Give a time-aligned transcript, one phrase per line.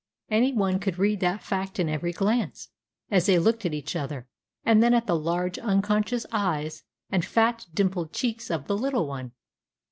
[0.31, 2.69] Any one could read that fact in every glance,
[3.11, 4.25] as they looked at each other,
[4.65, 6.81] and then at the large, unconscious eyes,
[7.11, 9.33] and fat, dimpled cheeks of the little one.